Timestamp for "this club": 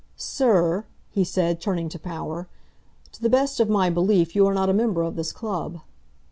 5.15-5.77